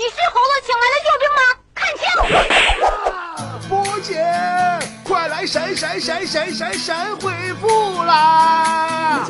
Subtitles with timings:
[0.00, 1.42] 你是猴子请来的救兵吗？
[1.76, 2.08] 看清！
[3.68, 4.16] 波姐，
[5.04, 7.30] 快来神神神神神神回
[7.60, 9.26] 复啦！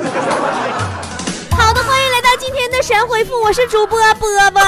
[1.58, 4.62] 好的，欢迎来到今天的神回复，我是主播波波。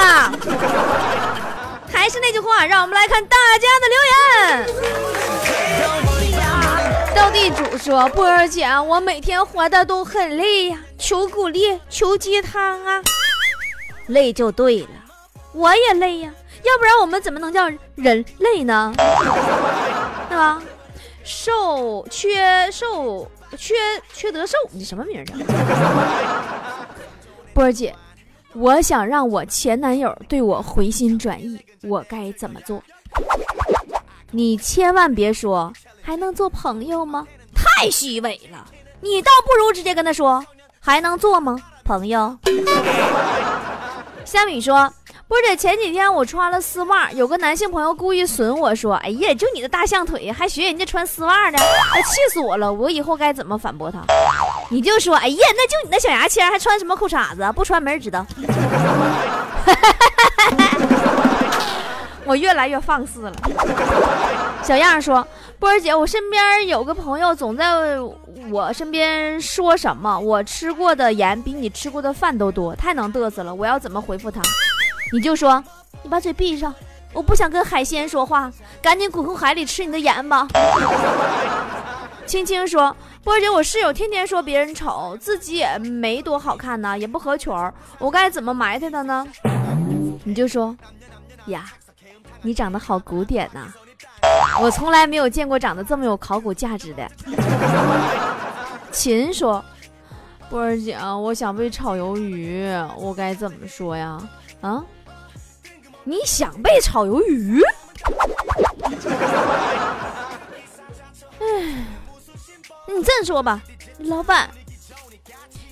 [1.93, 4.67] 还是那句话，让我们来看大家的留言。
[7.15, 13.01] 斗地主说：“波儿姐，我每天活的都很累呀，求鼓励，求鸡汤啊！
[14.09, 14.89] 累就对了，
[15.53, 16.33] 我也累呀，
[16.65, 18.93] 要不然我们怎么能叫人类呢？
[20.29, 20.63] 对吧？
[21.25, 23.75] 瘦缺瘦缺
[24.13, 25.25] 缺德瘦，你什么名儿？
[27.55, 27.95] 波儿姐。”
[28.55, 32.83] 我想让我前男友对我回心转意，我该怎么做？
[34.31, 37.27] 你千万别说还能做朋友吗？
[37.55, 38.67] 太虚伪了！
[39.01, 40.45] 你倒不如直接跟他说
[40.81, 41.57] 还能做吗？
[41.83, 42.37] 朋友。
[44.27, 44.93] 夏米说。
[45.33, 51.57] 或者前几天我穿了丝袜，有个男性朋友故意损我说：“哎呀，就你的大象腿，还学人家穿丝袜呢，
[51.95, 52.71] 哎，气死我了！
[52.71, 54.01] 我以后该怎么反驳他？
[54.69, 57.51] 你就说：哎呀，那就你那小牙签，还穿什么裤衩子？
[57.55, 58.27] 不穿没人知道。
[62.27, 63.33] 我越来越放肆了。
[64.63, 65.27] 小样说：
[65.59, 67.73] 波儿姐，我身边有个朋友总在
[68.51, 73.55] 我身边说什么，我吃过的盐比你吃过的饭都多，太能嘚瑟了。
[73.55, 74.43] 我要怎么回复他？
[75.13, 75.63] 你就说，
[76.03, 76.75] 你把嘴闭上，
[77.13, 80.49] 我不想跟海鲜说话，赶紧滚回海里吃你的盐吧。
[82.25, 89.27] 青青说，波儿姐，我室友天天说别人丑，自己也没多好看呢，也不合群儿，我该怎么埋汰他呢？
[90.25, 90.75] 你就说，
[91.47, 91.71] 呀，
[92.41, 93.67] 你长得好古典呐，
[94.63, 97.07] 我从来没有见过长得这么有考古价值的。
[98.91, 99.63] 秦说，
[100.49, 104.19] 波儿姐，我想被炒鱿鱼，我该怎么说呀？
[104.63, 104.83] 啊？
[106.05, 107.63] 你想被炒鱿鱼？
[111.39, 111.47] 哎，
[112.87, 113.63] 你这么说吧，
[113.99, 114.49] 老板，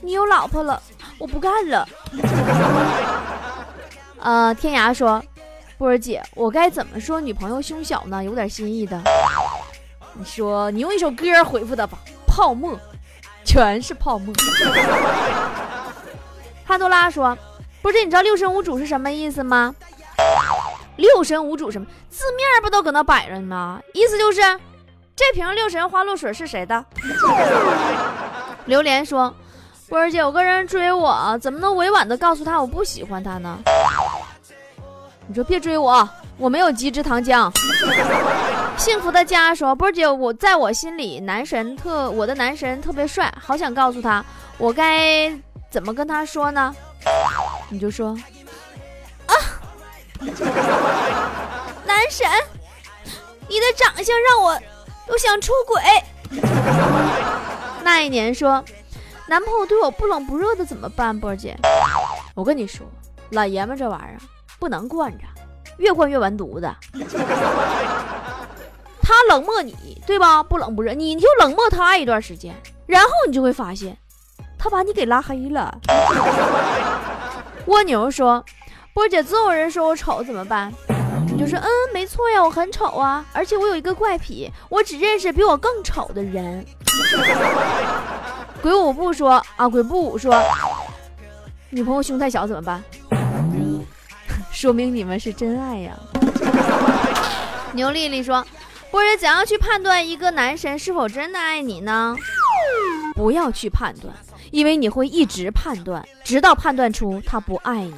[0.00, 0.80] 你有老婆了，
[1.18, 1.88] 我不干了。
[4.18, 5.22] 呃，天涯说，
[5.78, 8.22] 波儿姐，我该怎么说女朋友胸小呢？
[8.22, 9.02] 有点心意的。
[10.14, 12.78] 你说，你用一首歌回复他吧，泡沫，
[13.44, 14.32] 全是泡沫。
[16.64, 17.36] 哈多拉说，
[17.82, 19.74] 波姐，你知道六神无主是什么意思吗？
[21.00, 23.80] 六神无主什么字面不都搁那摆着呢吗？
[23.94, 24.40] 意思就是
[25.16, 26.84] 这瓶六神花露水是谁的？
[28.66, 29.34] 榴莲说
[29.88, 33.58] ：“波儿姐，有个人追我，怎么能委婉的告诉他我不喜欢他呢？”
[35.26, 37.50] 你说别追我，我没有机智糖浆。
[38.76, 44.24] 幸福的家说：“波儿姐，我在我心里男神特，我的男神特别帅，好想告诉他，
[44.58, 45.32] 我该
[45.70, 46.74] 怎么跟他说呢？”
[47.70, 48.14] 你就说。
[51.86, 52.28] 男神，
[53.48, 54.58] 你的长相让我
[55.06, 55.80] 都想出轨。
[57.82, 58.62] 那一年说，
[59.26, 61.18] 男朋友对我不冷不热的怎么办？
[61.18, 61.56] 波姐，
[62.34, 62.86] 我跟你说，
[63.30, 64.18] 老爷们这玩意儿
[64.58, 65.24] 不能惯着，
[65.78, 66.70] 越惯越完犊子。
[69.02, 70.42] 他冷漠你，对吧？
[70.42, 72.54] 不冷不热，你就冷漠他一段时间，
[72.86, 73.96] 然后你就会发现，
[74.58, 75.78] 他把你给拉黑了。
[77.66, 78.44] 蜗牛说。
[79.00, 80.70] 波姐，总有人说我丑，怎么办？
[81.32, 86.62] 你就说，嗯，没错呀，我很丑啊，而且我有一个怪癖，我只认识比我更丑的人。
[88.60, 90.38] 鬼舞步说啊，鬼步舞说，
[91.70, 92.84] 女朋友胸太小怎么办？
[94.52, 95.94] 说明你们是真爱呀。
[97.72, 98.46] 牛丽丽说，
[98.90, 102.14] 波姐怎样去判断一个男神是否真的爱你呢？
[103.16, 104.14] 不要去判断。
[104.50, 107.94] 因为你会一直判断，直到判断出他不爱你。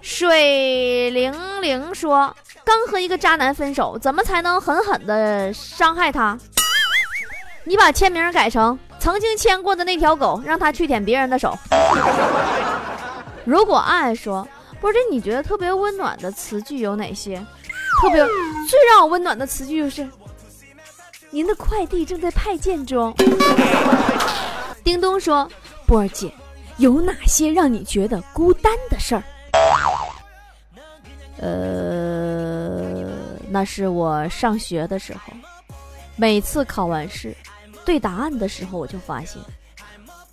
[0.00, 2.34] 水灵灵说
[2.64, 6.38] ：“刚和一个渣男分手，怎么才能狠狠的伤害他？
[7.64, 11.56] 你把签名改成曾经牵过的那条狗，让他去舔别人的手。”
[13.44, 14.46] 如果爱说
[14.80, 17.36] ：“不是，你觉得特别温暖的词句有哪些？
[18.00, 18.24] 特别
[18.68, 20.08] 最让我温暖的词句就是。”
[21.36, 23.14] 您的快递正在派件中。
[24.82, 25.46] 叮咚说
[25.86, 26.32] ：“波儿姐，
[26.78, 29.22] 有哪些让你觉得孤单的事儿？”
[31.38, 33.06] 呃，
[33.50, 35.30] 那是我上学的时候，
[36.16, 37.36] 每次考完试
[37.84, 39.38] 对答案的时候，我就发现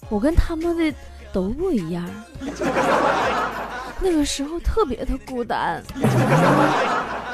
[0.07, 0.97] 我跟他们的
[1.33, 2.09] 都不一样。
[3.99, 5.83] 那个时候特别的孤单。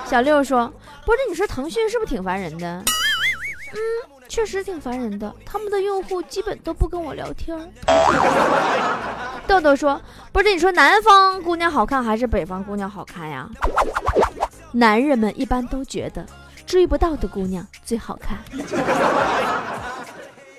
[0.07, 0.67] 小六说
[1.05, 2.83] ：“波儿姐，你说腾讯是不是挺烦人的？”
[3.71, 3.77] 嗯，
[4.27, 5.33] 确实挺烦人的。
[5.45, 7.57] 他们的用户基本都不跟我聊天。
[9.47, 9.99] 豆豆说
[10.31, 13.49] ：“不是你说南方姑娘好看还是北方姑娘好看呀？”
[14.71, 16.25] 男人们一般都觉得
[16.65, 18.37] 追不到的姑娘最好看。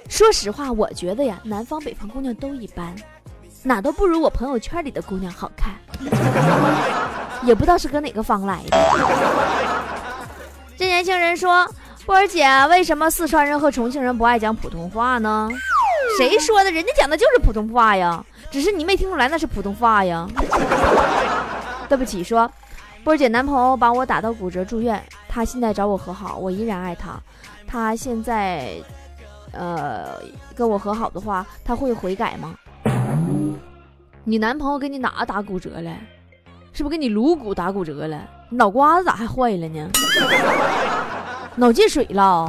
[0.08, 2.92] 说实话，我觉得呀，南方北方姑娘都一般，
[3.62, 5.72] 哪都不如我朋友圈里的姑娘好看。
[7.46, 8.76] 也不知道是搁哪个方来的。
[10.76, 11.66] 这年轻人说
[12.10, 15.48] ：“波儿姐，为什么四川人和重庆人不爱讲普通话呢？”
[16.18, 16.70] 谁说的？
[16.72, 18.20] 人家讲的就是普通话呀，
[18.50, 20.26] 只是你没听出来那是普通话呀。
[21.88, 22.50] 对不起，说
[23.04, 27.12] 波儿姐男朋友把我打到骨折住院，他现在找我和好，我依然爱他。
[27.64, 28.74] 他现在。
[29.52, 30.14] 呃，
[30.54, 32.54] 跟我和好的话，他会悔改吗？
[34.24, 35.92] 你男朋友给你哪打骨折了？
[36.72, 38.28] 是不是给你颅骨打骨折了？
[38.50, 39.88] 脑瓜子咋还坏了呢？
[41.56, 42.49] 脑进水了？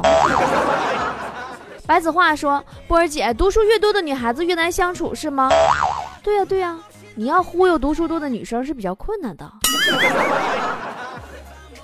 [1.86, 5.50] 白子画说：“波儿姐，读书越多的女孩子越难相处，是吗？”
[6.22, 6.78] 对呀，对呀，
[7.14, 9.50] 你要忽悠读书多的女生是比较困难的，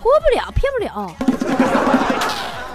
[0.01, 1.13] 忽悠不了，骗不了。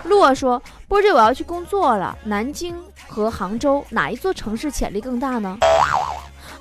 [0.03, 2.15] 洛说：“波姐，我要去工作了。
[2.23, 2.75] 南京
[3.07, 5.57] 和杭州哪一座城市潜力更大呢？”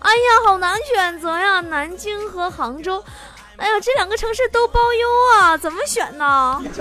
[0.01, 1.61] 哎呀，好难选择呀！
[1.61, 3.03] 南京和杭州，
[3.57, 5.09] 哎呀，这两个城市都包邮
[5.41, 6.63] 啊，怎么选呢？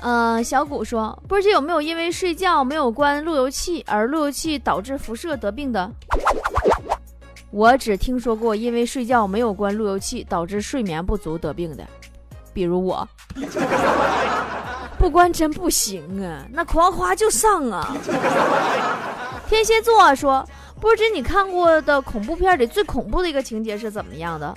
[0.00, 5.90] 呃，小谷说：“波姐有没有因为睡觉没有关路由器而路由器导致辐射得病的？”
[7.52, 11.84] 我只听说过因为睡觉没有关路由器导致睡眠不足得病的，
[12.54, 13.06] 比如我。
[14.96, 17.94] 不关真不行啊，那夸夸就上啊！
[19.48, 20.46] 天蝎座说
[20.80, 24.54] ：“不知你看过的恐怖片里最恐怖的一个情节是怎么样的？”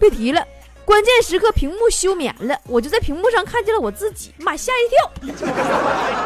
[0.00, 0.44] 别提了，
[0.84, 5.36] 关键时刻屏幕休眠了，我就在屏幕上看见了我自己，妈吓一跳！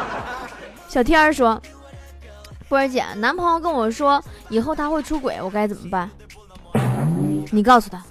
[0.89, 1.61] 小天儿说
[2.69, 6.11] ：“波儿姐，男朋友跟我说以后他会出轨，我该怎么办？”
[7.53, 8.03] 你告诉他，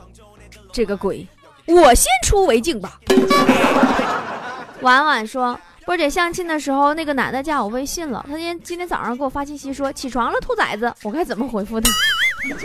[0.72, 1.28] 这个鬼，
[1.66, 3.00] 我先出为敬吧。
[4.82, 8.26] 婉婉说：“波姐相亲的时候，那个男的加我微信了。
[8.28, 11.90] 他今天今天早上给我发信息说起床了，兔崽子，我该怎么回复他？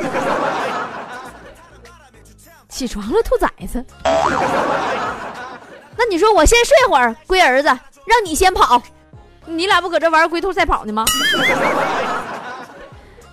[2.69, 3.85] 起床了，兔崽子。
[5.97, 7.69] 那你说我先睡会儿，龟儿子，
[8.07, 8.83] 让你先跑。
[9.45, 11.05] 你俩不搁这玩龟兔赛跑呢吗？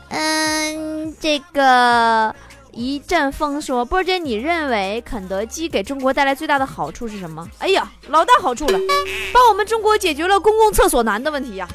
[0.10, 2.36] 嗯，这个。”
[2.78, 8.78] 一阵风说：“波姐，你认为肯德基给中国带来最大的好处是什么？”哎呀，老大好处了，
[9.34, 11.68] 帮我们中国解决了公共厕所难的问题呀。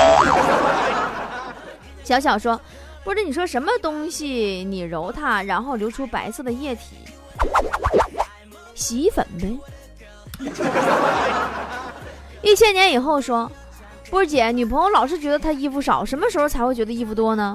[2.04, 2.60] 小小说
[3.02, 4.64] ：“波姐，你说什么东西？
[4.64, 6.82] 你揉它，然后流出白色的液体？
[8.76, 9.58] 洗衣粉呗。
[12.42, 13.50] ”一千年以后说
[14.08, 17.52] ：“波姐，女朋友老是觉得她衣服少，什么时候才会觉得衣服多呢？”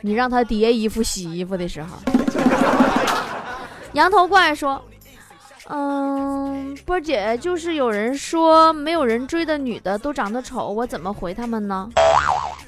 [0.00, 1.96] 你让他叠衣服、洗衣服的时候，
[3.94, 4.80] 羊头怪说
[5.68, 11.88] ：“嗯，波姐，就是有人说没有人追的女的都长得丑，我怎么回他们呢？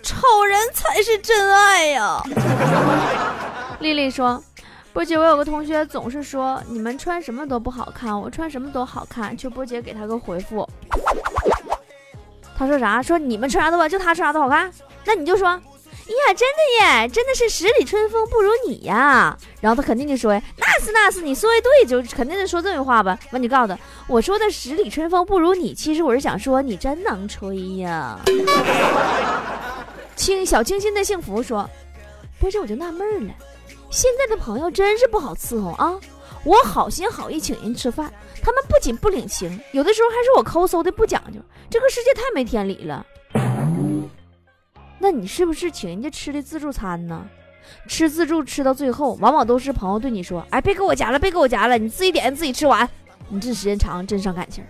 [0.02, 2.20] 丑人才是真爱呀！”
[3.78, 4.42] 丽丽说
[4.92, 9.36] ：“波姐，我有个同学总是说你们穿什么都不好看，我穿什么都好看。
[9.36, 10.68] 求波姐给他个回复。
[12.56, 13.00] 他说啥？
[13.00, 14.70] 说你们穿啥都好，就他穿啥都好看？
[15.04, 15.60] 那你就说。”
[16.12, 19.36] 呀，真的耶，真的是十里春风不如你呀！
[19.60, 23.18] 然后他肯定就说呀，那是那是，你说的对，就肯定是说这句话吧。
[23.30, 28.18] 完，你告诉他，我说的十里春风不如你，其实我是想说你真能吹呀。
[30.16, 31.68] 清小清新的幸福说，
[32.38, 33.34] 不是，我就纳闷了，
[33.90, 35.98] 现在的朋友真是不好伺候啊！
[36.42, 38.10] 我好心好意请人吃饭，
[38.42, 41.38] 他们不仅不领情，有的时候还是我抠搜的不讲究，
[41.68, 43.04] 这个世界太没天理了。
[45.02, 47.26] 那你是不是请人家吃的自助餐呢？
[47.88, 52.88] 吃自助吃到最后，往往都是朋友对你说：“哎，别给我夹了，别给我夹了，你自己点，自己吃完。”
[53.32, 54.62] 你这时间长，真伤感情。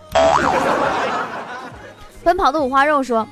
[2.23, 3.27] 奔跑的五花肉说：“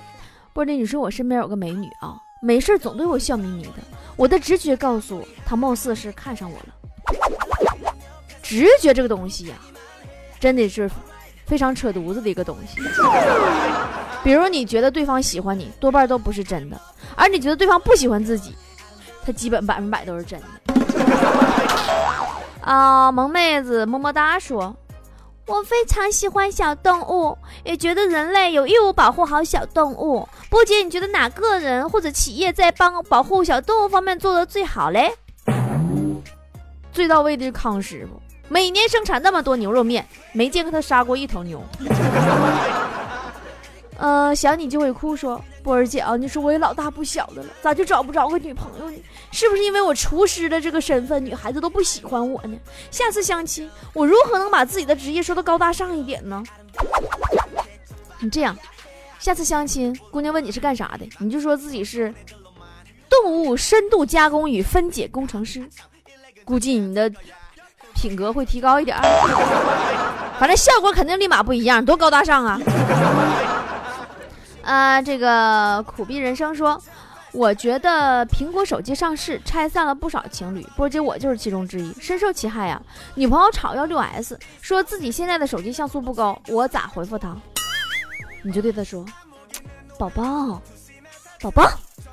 [0.53, 3.75] 波姐，你说我身边有个美女啊，没事总对我笑眯眯的。
[4.17, 6.67] 我的直觉告诉我，她貌似是看上我了。
[8.43, 9.57] 直觉这个东西呀，
[10.41, 10.91] 真的是
[11.49, 12.81] 非常扯犊子的一个东西。”
[14.23, 16.77] 比如你觉得对方喜欢你，多半都不是真的；
[17.17, 18.55] 而你觉得对方不喜欢自己，
[19.25, 20.47] 他基本百分百都是真的。
[22.61, 24.77] 啊，萌妹子么么哒说
[25.47, 30.29] ：“我非常喜欢小动物，也觉得人类有义务保护好小动物。
[30.51, 35.11] 波姐，你觉得哪个人或者企业在帮保护小动物方面做的最好嘞？
[36.93, 41.63] 最到位的是康师傅，每年生产那么多牛肉面，没见过他杀过一头牛。
[43.99, 48.97] ”呃，想你就会哭，说波儿姐啊，你说我也老大不小的了，咋就找不着个女朋友呢？
[49.33, 52.57] 是不是因为我厨师的这个身份，女孩子都不喜欢我呢？
[52.93, 56.41] 下次相亲，我如何能把自己的职业说的高大上一点呢？
[58.21, 58.57] 你这样，
[59.19, 62.15] 下次相亲，姑娘问你是干啥的，你就说自己是
[63.11, 65.69] 动物深度加工与分解工程师，
[66.45, 67.13] 估计你的
[68.01, 69.03] 品格会提高一点儿。
[70.39, 72.61] 反正效果肯定立马不一样，多高大上啊！
[74.63, 76.81] 啊， 这个苦逼人生说，
[77.33, 82.81] 我觉得苹果手机上市拆散了不少情侣，波姐我就是其中之一，深受其害呀。
[83.17, 87.35] 女朋友吵要六 S，说自己现在的手机像素不高，我咋回复她？
[88.45, 89.05] 你就对她说，
[89.99, 90.63] 宝宝，
[91.41, 91.69] 宝宝，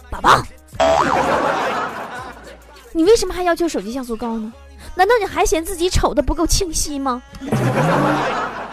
[0.09, 0.41] 宝宝，
[2.91, 4.51] 你为什么还要求手机像素高呢？
[4.95, 7.21] 难道你还嫌自己丑的不够清晰吗？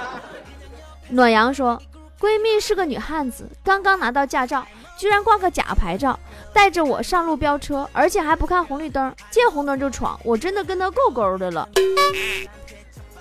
[1.11, 1.81] 暖阳说。
[2.21, 4.64] 闺蜜是个女汉子，刚刚拿到驾照，
[4.97, 6.17] 居然挂个假牌照，
[6.52, 11.69] 带着我上路飙车，而且还不看红绿灯，见红灯就闯，我真的跟她够够的了。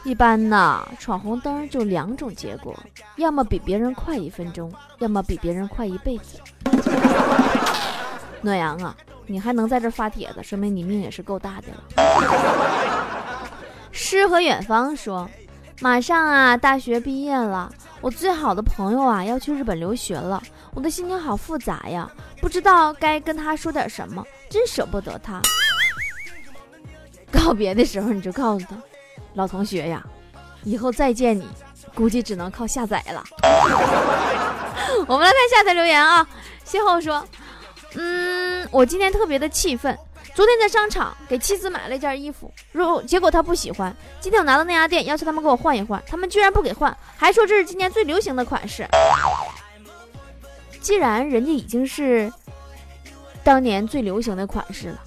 [0.03, 2.77] 一般呐，闯红灯就两种结果，
[3.15, 6.37] 要么比别人快一分钟，要么比别人快一辈子。
[8.41, 8.95] 暖阳啊，
[9.31, 11.83] 你还能在这发帖子，说明你命也是够大的了。
[13.91, 15.29] 诗和远方说，
[15.79, 17.71] 马上啊，大学毕业了。
[18.01, 20.41] 我最好的朋友啊要去日本留学了，
[20.73, 22.09] 我的心情好复杂呀，
[22.41, 25.39] 不知道该跟他说点什么，真舍不得他。
[27.31, 28.75] 告别的时候你就告诉他，
[29.35, 30.03] 老同学呀，
[30.63, 31.47] 以后再见你，
[31.93, 33.23] 估计只能靠下载了。
[35.07, 36.27] 我们来看下载留言啊，
[36.65, 37.23] 邂逅说，
[37.95, 39.97] 嗯，我今天特别的气愤。
[40.33, 43.93] 昨天在商场给妻子买了一件衣服，如结果她不喜欢。
[44.21, 48.87] 今天我拿到那家店，要求他们给我换一换，他们居然不给换，还说这是今年最流行的款式。
[50.79, 52.31] 既然人家已经是
[53.43, 54.99] 当年最流行的款式了，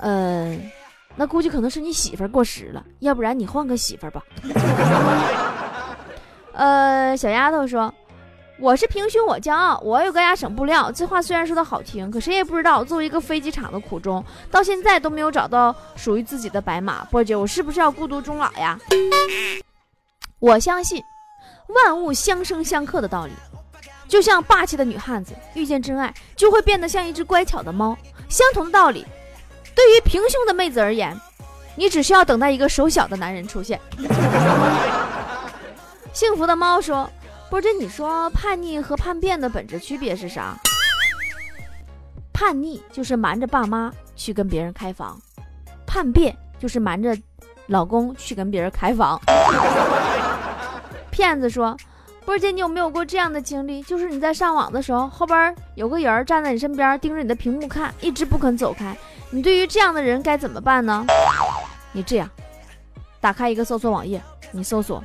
[0.00, 0.70] 嗯，
[1.16, 4.22] 那估计可能是你媳妇过时了，要不然你换个媳妇吧。
[6.52, 7.92] 呃，小丫头说。
[8.60, 9.80] 我是平胸，我骄傲。
[9.84, 10.90] 我有个家省布料。
[10.90, 17.04] 这话虽然说的好听，可谁也不知道，作为一个飞机场的苦衷，到现在都没有找到属于自己的白马。
[17.04, 18.76] 波姐，我是不是要孤独终老呀？
[20.40, 21.00] 我相信
[21.68, 23.32] 万物相生相克的道理，
[24.08, 27.96] 就像霸气的女汉子遇见真爱，就会变得像一只乖巧的猫。
[28.28, 29.06] 相同的道理，
[29.72, 31.16] 对于平胸的妹子而言，
[31.76, 33.80] 你只需要等待一个手小的男人出现。
[36.12, 37.08] 幸福的猫说。
[37.50, 40.54] 波姐，你说叛逆和叛变的本质区别是啥？
[42.30, 45.18] 叛逆就是瞒着爸妈去跟别人开房，
[45.86, 47.16] 叛变就是瞒着
[47.66, 49.18] 老公去跟别人开房。
[51.10, 51.74] 骗子说，
[52.26, 53.82] 波姐，你有没有过这样的经历？
[53.82, 58.94] 就是你在上网的时候，后边有个人站在你身边，盯着你的屏幕看，一直不肯走开。
[59.30, 61.04] 你对于这样的人该怎么办呢？
[61.92, 62.30] 你这样，
[63.20, 65.02] 打开一个搜索网页，你搜索。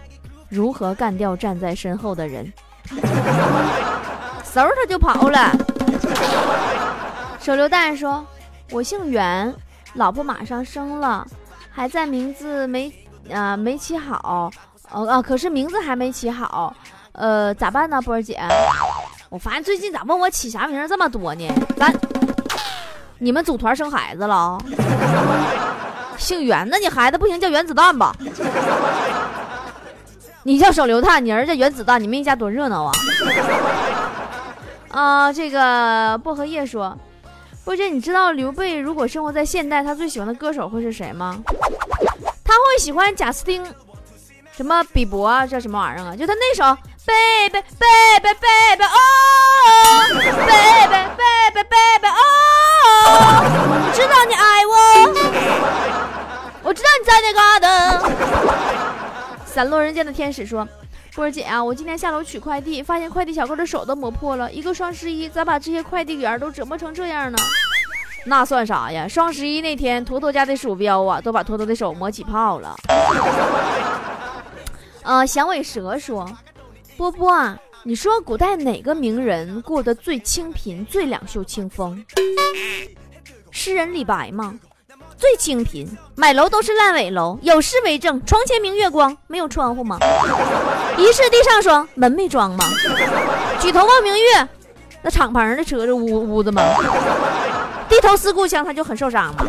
[0.53, 2.53] 如何干掉站在身后的人？
[4.53, 5.51] 嗖他就跑了。
[7.39, 8.23] 手榴弹说
[8.69, 9.51] ：“我姓袁，
[9.95, 11.25] 老婆马上生了，
[11.71, 12.93] 还在名字没
[13.33, 14.51] 啊没起好，
[14.91, 16.71] 哦啊，可是名字还没起好，
[17.13, 17.99] 呃，咋办呢？
[18.03, 18.39] 波儿姐，
[19.29, 21.49] 我发现最近咋问我起啥名这么多呢？
[21.75, 21.91] 咱
[23.17, 24.59] 你们组团生孩子了？
[26.17, 28.15] 姓袁，那你孩子不行，叫原子弹吧？”
[30.45, 32.91] 你叫手榴弹，你儿子原子弹，你们一家多热闹啊！
[34.91, 36.97] 啊，这个薄荷叶说，
[37.63, 41.37] 波姐，你知道刘备如果生活在现代，他最喜欢的歌手会是谁吗？
[42.43, 43.65] 他会喜欢贾斯汀，
[44.51, 46.15] 什么比伯啊，叫什么玩意儿啊？
[46.15, 46.63] 就他那首
[47.05, 48.97] 《baby baby baby 哦
[50.11, 52.19] ，baby baby baby 哦，
[53.69, 54.12] 我知道
[59.53, 60.67] 散落人间的天使说
[61.13, 64.51] ：“波儿姐啊，我今天下楼取快递，发现快递小哥的手都磨破了。
[64.51, 67.37] 一个双十一，咋把这些快递员都折磨成这样呢？
[68.25, 69.07] 那算啥呀？
[69.07, 72.75] 双十一那天，坨坨家的鼠标啊，都把坨坨的手磨起泡了。”
[75.05, 76.27] 呃，响尾蛇说
[76.97, 82.03] ：“波波啊，你说古代哪个名人过得最清贫、最两袖清风？
[83.51, 84.59] 诗人李白吗？”
[85.17, 87.37] 最清贫，买楼都是烂尾楼。
[87.41, 89.97] 有诗为证：床前明月光，没有窗户吗？
[90.97, 92.65] 疑是地上霜，门没装吗？
[93.59, 94.47] 举头望明月，
[95.01, 96.61] 那敞篷的车子屋屋子吗？
[97.87, 99.45] 低头思故乡，他就很受伤吗？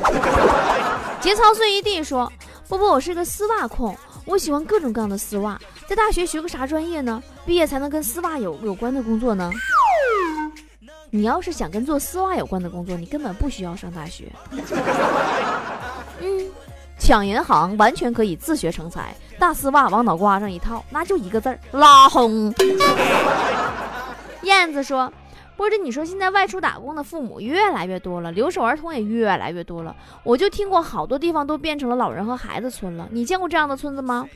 [1.20, 2.30] 节操碎一地说：
[2.68, 5.58] 波波，我是个丝袜控，我喜欢各种各样的丝袜。
[5.88, 7.22] 在大学学个啥专业呢？
[7.44, 9.50] 毕业才能跟丝袜有有关的工作呢？
[11.14, 14.24] 你要是想跟做丝袜有关的工作，你根本不需要上大学。
[16.20, 16.50] 嗯，
[16.98, 22.52] 抢银行完全可以自学成才，大丝袜往脑瓜上一套，那就一个字儿拉轰。
[24.42, 25.12] 燕子说
[25.56, 29.94] ：“波子，你说现在外出打工的父母越来越多了，留守儿童也越来越多了。
[30.24, 33.06] 我就听过好多地方都变成了老人和孩子村了。
[33.12, 34.26] 你见过这样的村子吗？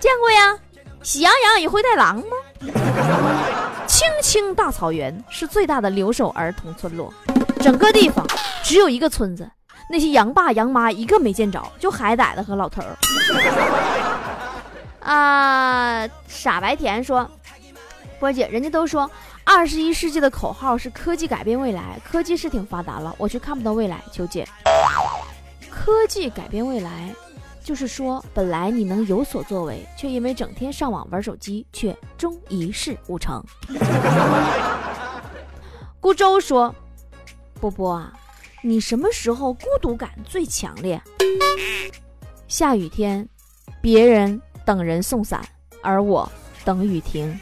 [0.00, 0.58] 见过呀。
[1.04, 2.24] 喜羊羊与灰太狼吗？
[3.86, 7.12] 青青大草原是最大的留守儿童村落，
[7.60, 8.26] 整个地方
[8.62, 9.50] 只有一个村子，
[9.88, 12.96] 那些羊爸羊妈一个没见着，就海崽子和老头儿。
[15.00, 17.28] 啊，傻白甜说，
[18.18, 19.10] 波姐，人家都说。”
[19.42, 24.00] 二十一世纪的口号是科技改变未来，科技是挺发达了，我却看不到未来。
[24.12, 24.46] 求解。
[25.68, 27.12] 科技改变未来，
[27.62, 33.44] 就是说本来你能有所作为，却因为整天上网玩手机，却终一事无成。
[36.00, 36.74] 孤舟说
[37.60, 38.12] ：“波波啊，
[38.62, 41.00] 你什么时候孤独感最强烈？
[42.48, 43.28] 下雨天，
[43.82, 45.40] 别人等人送伞，
[45.82, 46.30] 而我
[46.64, 47.38] 等雨停。”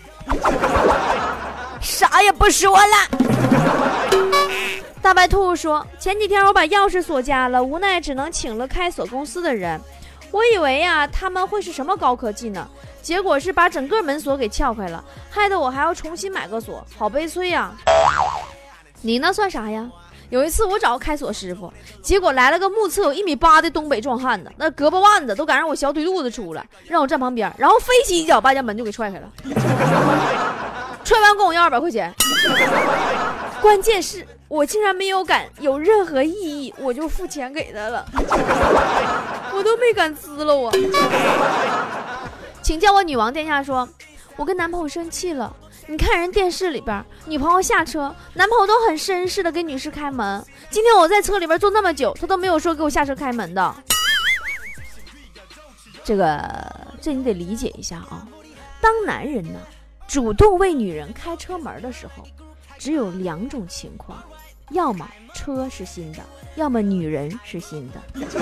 [1.81, 2.83] 啥也不说了。
[5.01, 9.81] 大白兔说：“前几天我把钥匙锁家了，无奈只能请了开锁公司的人。
[10.31, 12.69] 我以为呀，他们会是什么高科技呢？
[13.01, 17.73] 结果是把整个门锁给撬开了，害得我还要重新买个锁，好悲催呀！
[19.01, 19.91] 你那算啥呀？
[20.29, 29.33] 有一次我找个开锁师傅，结果来了个目测有一米八的东北壮汉子，那胳膊腕子都赶上我小腿肚子粗了，让我站旁边，然后飞起一脚把家门就给踹开了。
[31.03, 32.13] ”踹完跟我要二百块钱，
[33.63, 38.05] 关键是我竟然没有敢有任何异议，我就付钱给他了，
[39.55, 40.73] 我都没敢滋了我。
[42.62, 43.87] 请叫我女王殿下说，
[44.37, 45.55] 我跟男朋友生气了。
[45.87, 50.45] 你看人电视里边，女朋友下车，男朋友都很绅士的给女士开门。
[50.71, 53.75] 今天我在车里边坐那么久，他都没有说给我下车开门的。
[56.05, 58.27] 这个，这你得理解一下啊，
[58.81, 59.59] 当男人呢。
[60.07, 62.25] 主动为女人开车门的时候，
[62.79, 64.18] 只有两种情况：
[64.70, 66.18] 要么车是新的，
[66.57, 68.28] 要么女人是新的。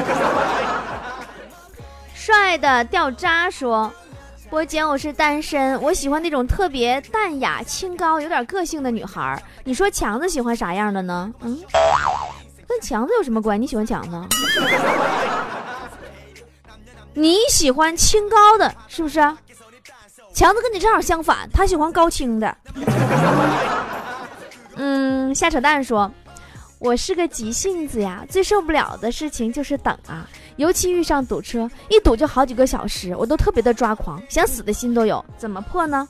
[2.15, 3.93] 帅的掉渣说
[4.51, 9.41] ：“波姐，我是单身，我喜欢那种特别淡雅、清高、有点个性的女孩。
[9.65, 11.33] 你说强子喜欢啥样的呢？
[11.41, 11.63] 嗯，
[12.67, 13.61] 跟强子有什么关？
[13.61, 14.21] 你喜欢强子？
[17.15, 19.21] 你喜欢清高的，是不是？”
[20.35, 22.55] 强子跟你正好相反，他喜欢高清的。
[25.37, 26.11] 瞎扯淡说，
[26.79, 35.23] 我是个急性子呀，最受不了的事情就是等啊，尤其遇上堵车，一堵就好几个小时，我都特别的抓狂，想死的心都有。
[35.37, 36.09] 怎么破呢？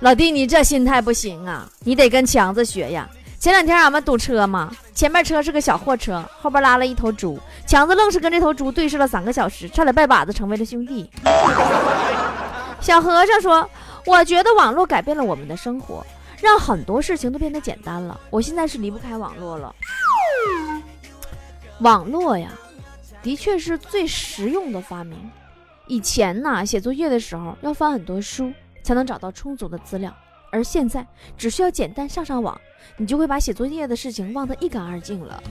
[0.00, 3.08] 老弟，你这心态不行啊，你得跟强子学呀。
[3.38, 11.08] 前两天俺们堵车嘛，前面车是个小货车，后边拉了一头猪，强子愣是跟这头猪对视了三个小时，差点拜把子成为了兄弟。
[12.80, 13.70] 小和尚说
[14.04, 16.04] ：“我觉得网络改变了我们的生活，
[16.40, 18.18] 让很多事情都变得简单了。
[18.30, 19.74] 我现在是离不开网络了。
[21.80, 22.50] 网络呀，
[23.22, 25.30] 的确是最实用的发明。
[25.86, 30.14] 以前呢，写作业的时候要翻很多书才能找到充足的资料，
[30.50, 32.58] 而现在只需要简单上上网，
[32.96, 35.42] 你就会把写作业的事情忘得一干二净了。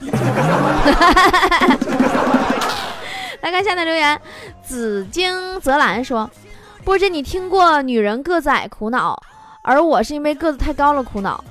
[3.42, 4.20] 来看下面留言，
[4.62, 6.30] 紫荆泽兰说。
[6.84, 9.22] 波姐，你听过女人个子矮苦恼，
[9.62, 11.42] 而我是因为个子太高了苦恼。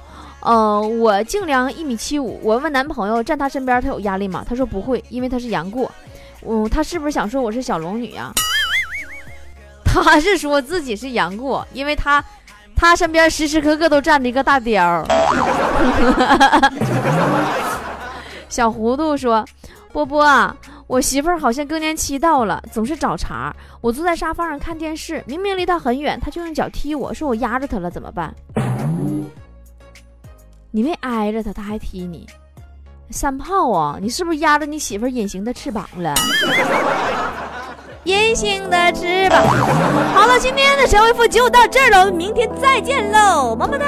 [0.41, 4.45] 呃，我净量一米七五，我问男朋友站他身边他有压力吗？
[4.47, 5.91] 他说不会，因为他是杨过。
[6.47, 8.31] 嗯，他是不是想说我是小龙女呀？
[9.83, 12.23] 他是说自己是杨过，因为他
[12.75, 15.05] 他身边时时刻刻都站着一个大雕。
[18.47, 19.45] 小糊涂说，
[19.91, 20.55] 波波啊。
[20.89, 23.55] 我媳妇儿好像更年期到了，总是找茬。
[23.79, 28.33] 我坐在沙发上看电视，明明离她很远，她就用脚踢我，说我压着她了，怎么办？
[30.71, 32.25] 你没挨着她，她还踢你，
[33.11, 33.99] 三炮啊！
[34.01, 36.15] 你是不是压着你媳妇儿隐形的翅膀了？
[38.05, 39.45] 隐形的翅膀。
[40.15, 43.85] 好了，今天的神回复就到这儿了，明天再见喽，么么哒。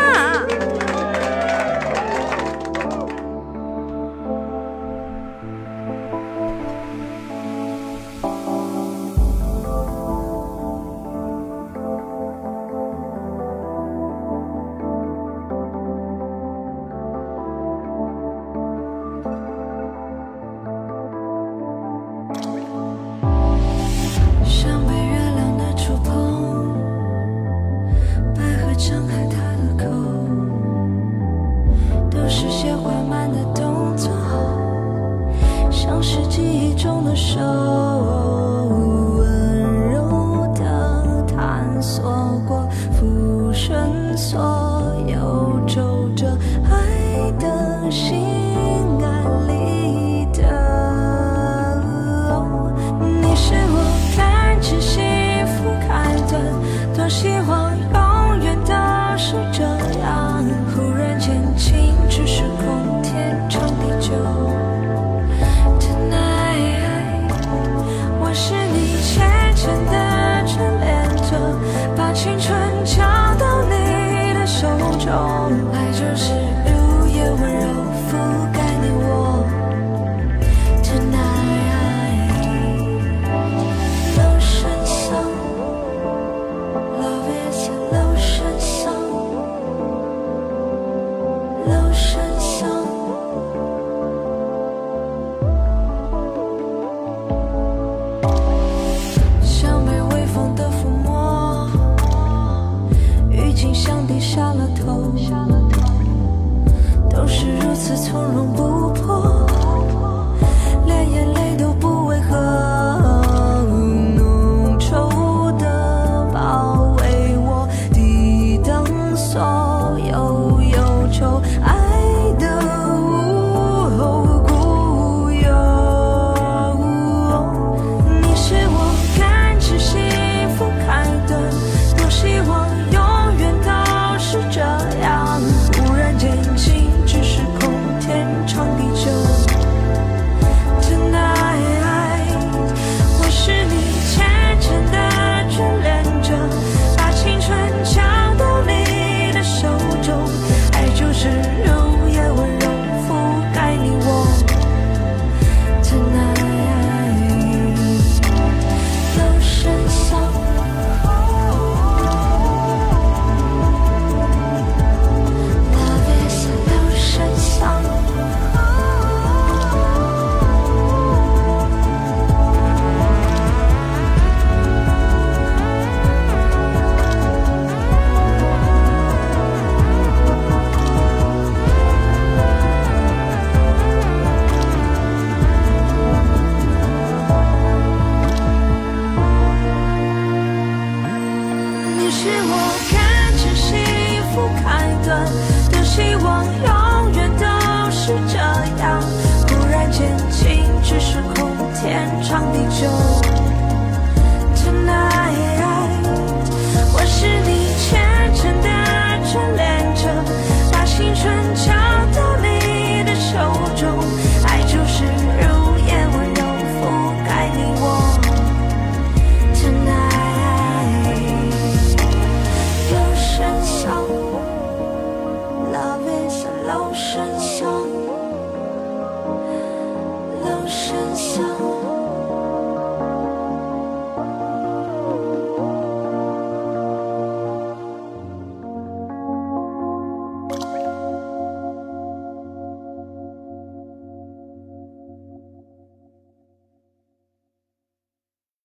[28.81, 29.85] 伤害他的口
[32.09, 34.11] 都是些缓慢的动作，
[35.69, 37.39] 像是记忆中的手。